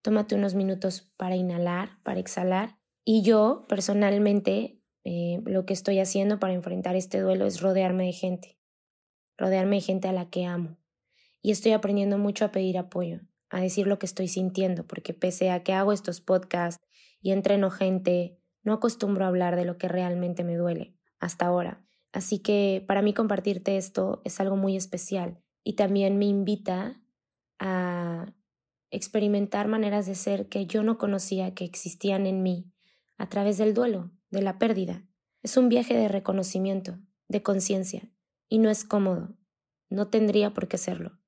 Tómate 0.00 0.34
unos 0.34 0.54
minutos 0.54 1.12
para 1.18 1.36
inhalar, 1.36 2.02
para 2.04 2.20
exhalar. 2.20 2.78
Y 3.04 3.20
yo, 3.20 3.66
personalmente, 3.68 4.77
eh, 5.10 5.40
lo 5.46 5.64
que 5.64 5.72
estoy 5.72 6.00
haciendo 6.00 6.38
para 6.38 6.52
enfrentar 6.52 6.94
este 6.94 7.18
duelo 7.20 7.46
es 7.46 7.62
rodearme 7.62 8.04
de 8.04 8.12
gente, 8.12 8.58
rodearme 9.38 9.76
de 9.76 9.80
gente 9.80 10.06
a 10.06 10.12
la 10.12 10.28
que 10.28 10.44
amo. 10.44 10.76
Y 11.40 11.50
estoy 11.50 11.72
aprendiendo 11.72 12.18
mucho 12.18 12.44
a 12.44 12.52
pedir 12.52 12.76
apoyo, 12.76 13.20
a 13.48 13.58
decir 13.58 13.86
lo 13.86 13.98
que 13.98 14.04
estoy 14.04 14.28
sintiendo, 14.28 14.86
porque 14.86 15.14
pese 15.14 15.50
a 15.50 15.62
que 15.62 15.72
hago 15.72 15.94
estos 15.94 16.20
podcasts 16.20 16.84
y 17.22 17.30
entreno 17.30 17.70
gente, 17.70 18.36
no 18.62 18.74
acostumbro 18.74 19.24
a 19.24 19.28
hablar 19.28 19.56
de 19.56 19.64
lo 19.64 19.78
que 19.78 19.88
realmente 19.88 20.44
me 20.44 20.56
duele 20.56 20.94
hasta 21.20 21.46
ahora. 21.46 21.82
Así 22.12 22.40
que 22.40 22.84
para 22.86 23.00
mí 23.00 23.14
compartirte 23.14 23.78
esto 23.78 24.20
es 24.26 24.40
algo 24.40 24.56
muy 24.56 24.76
especial 24.76 25.42
y 25.64 25.72
también 25.72 26.18
me 26.18 26.26
invita 26.26 27.00
a 27.58 28.34
experimentar 28.90 29.68
maneras 29.68 30.04
de 30.04 30.16
ser 30.16 30.50
que 30.50 30.66
yo 30.66 30.82
no 30.82 30.98
conocía 30.98 31.54
que 31.54 31.64
existían 31.64 32.26
en 32.26 32.42
mí 32.42 32.70
a 33.16 33.30
través 33.30 33.56
del 33.56 33.72
duelo, 33.72 34.10
de 34.30 34.42
la 34.42 34.58
pérdida. 34.58 35.06
Es 35.42 35.56
un 35.56 35.68
viaje 35.68 35.96
de 35.96 36.08
reconocimiento, 36.08 36.98
de 37.28 37.42
conciencia, 37.42 38.10
y 38.48 38.58
no 38.58 38.70
es 38.70 38.84
cómodo. 38.84 39.36
No 39.88 40.08
tendría 40.08 40.52
por 40.52 40.68
qué 40.68 40.78
serlo. 40.78 41.18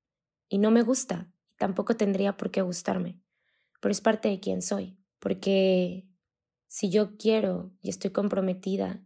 Y 0.49 0.57
no 0.57 0.71
me 0.71 0.81
gusta, 0.81 1.31
y 1.49 1.55
tampoco 1.55 1.95
tendría 1.95 2.37
por 2.37 2.51
qué 2.51 2.61
gustarme. 2.61 3.21
Pero 3.79 3.91
es 3.91 4.01
parte 4.01 4.29
de 4.29 4.39
quien 4.39 4.61
soy, 4.61 4.97
porque 5.19 6.07
si 6.67 6.89
yo 6.89 7.17
quiero 7.17 7.71
y 7.81 7.89
estoy 7.89 8.11
comprometida 8.11 9.03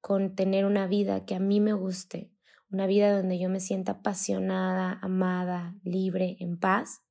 con 0.00 0.34
tener 0.34 0.64
una 0.64 0.86
vida 0.86 1.24
que 1.24 1.34
a 1.34 1.40
mí 1.40 1.60
me 1.60 1.72
guste, 1.72 2.32
una 2.70 2.86
vida 2.86 3.16
donde 3.16 3.38
yo 3.38 3.48
me 3.48 3.60
sienta 3.60 3.92
apasionada, 3.92 4.98
amada, 5.02 5.78
libre, 5.82 6.36
en 6.40 6.58
paz, 6.58 7.02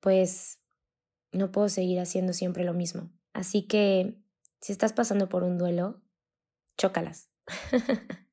pues 0.00 0.60
no 1.32 1.50
puedo 1.52 1.68
seguir 1.68 2.00
haciendo 2.00 2.32
siempre 2.32 2.64
lo 2.64 2.74
mismo. 2.74 3.10
Así 3.32 3.62
que 3.62 4.18
si 4.60 4.72
estás 4.72 4.92
pasando 4.92 5.28
por 5.28 5.44
un 5.44 5.58
duelo, 5.58 6.02
chócalas. 6.76 7.30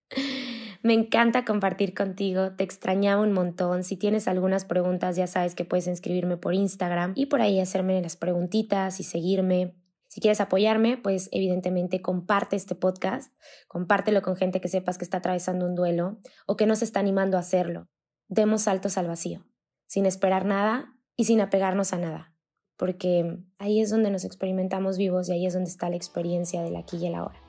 Me 0.83 0.93
encanta 0.93 1.45
compartir 1.45 1.95
contigo, 1.95 2.51
te 2.55 2.63
extrañaba 2.63 3.23
un 3.23 3.31
montón. 3.31 3.83
Si 3.83 3.97
tienes 3.97 4.27
algunas 4.27 4.65
preguntas, 4.65 5.15
ya 5.15 5.25
sabes 5.25 5.55
que 5.55 5.65
puedes 5.65 5.87
inscribirme 5.87 6.37
por 6.37 6.53
Instagram 6.53 7.13
y 7.15 7.25
por 7.25 7.41
ahí 7.41 7.59
hacerme 7.59 7.99
las 8.03 8.17
preguntitas 8.17 8.99
y 8.99 9.03
seguirme. 9.03 9.73
Si 10.09 10.21
quieres 10.21 10.41
apoyarme, 10.41 10.97
pues 10.97 11.27
evidentemente 11.31 12.03
comparte 12.03 12.55
este 12.55 12.75
podcast, 12.75 13.33
compártelo 13.67 14.21
con 14.21 14.35
gente 14.35 14.61
que 14.61 14.67
sepas 14.67 14.99
que 14.99 15.05
está 15.05 15.17
atravesando 15.17 15.65
un 15.65 15.73
duelo 15.73 16.19
o 16.45 16.55
que 16.55 16.67
no 16.67 16.75
se 16.75 16.85
está 16.85 16.99
animando 16.99 17.37
a 17.37 17.39
hacerlo. 17.39 17.89
Demos 18.27 18.61
saltos 18.61 18.99
al 18.99 19.07
vacío, 19.07 19.43
sin 19.87 20.05
esperar 20.05 20.45
nada 20.45 20.93
y 21.17 21.25
sin 21.25 21.41
apegarnos 21.41 21.93
a 21.93 21.97
nada, 21.97 22.34
porque 22.77 23.37
ahí 23.57 23.81
es 23.81 23.89
donde 23.89 24.11
nos 24.11 24.25
experimentamos 24.25 24.97
vivos 24.97 25.29
y 25.29 25.33
ahí 25.33 25.45
es 25.45 25.53
donde 25.53 25.69
está 25.69 25.89
la 25.89 25.95
experiencia 25.95 26.61
del 26.61 26.75
aquí 26.75 26.97
y 26.97 27.07
el 27.07 27.15
ahora. 27.15 27.39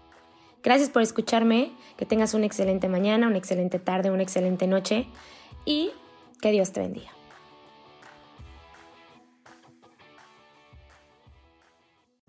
Gracias 0.63 0.91
por 0.91 1.03
escucharme, 1.03 1.73
que 1.97 2.07
tengas 2.07 2.35
una 2.35 2.47
excelente 2.47 2.89
mañana, 2.89 3.29
una 3.29 3.39
excelente 3.39 3.79
tarde, 3.79 4.11
una 4.11 4.23
excelente 4.23 4.67
noche 4.67 5.07
y 5.65 5.91
que 6.41 6.51
Dios 6.51 6.73
te 6.73 6.81
bendiga. 6.81 7.16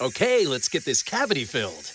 Okay, 0.00 0.46
let's 0.46 0.68
get 0.68 0.84
this 0.84 1.02
cavity 1.02 1.44
filled. 1.44 1.92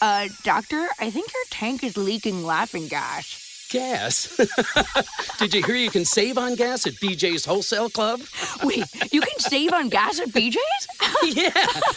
Uh, 0.00 0.28
doctor, 0.44 0.88
I 1.00 1.10
think 1.10 1.32
your 1.32 1.42
tank 1.50 1.82
is 1.82 1.96
leaking 1.96 2.44
laughing 2.44 2.86
gas. 2.86 3.42
Gas? 3.70 4.36
Did 5.40 5.52
you 5.52 5.64
hear 5.64 5.74
you 5.74 5.90
can 5.90 6.04
save 6.04 6.38
on 6.38 6.54
gas 6.54 6.86
at 6.86 6.92
BJ's 6.94 7.44
Wholesale 7.44 7.90
Club? 7.90 8.20
Wait, 8.62 8.84
you 9.12 9.20
can 9.20 9.38
save 9.40 9.72
on 9.72 9.88
gas 9.88 10.20
at 10.20 10.28
BJ's? 10.28 10.86
yeah, 11.36 11.50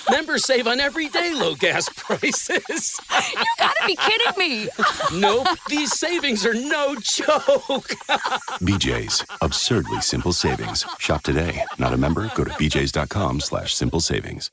members 0.10 0.46
save 0.46 0.66
on 0.66 0.80
everyday 0.80 1.36
low 1.36 1.54
gas 1.54 1.88
prices. 1.96 3.00
you 3.38 3.46
gotta 3.60 3.86
be 3.86 3.96
kidding 3.96 4.40
me. 4.40 4.70
nope, 5.14 5.48
these 5.68 5.94
savings 6.00 6.44
are 6.48 6.56
no 6.56 6.96
joke. 6.96 7.90
BJ's, 8.60 9.24
absurdly 9.42 10.02
simple 10.02 10.34
savings. 10.34 10.84
Shop 10.98 11.22
today. 11.22 11.64
Not 11.78 11.94
a 11.94 11.98
member? 11.98 12.32
Go 12.34 12.46
to 12.46 12.52
bjs.com 12.52 13.42
slash 13.42 13.76
simple 13.76 14.00
savings. 14.00 14.50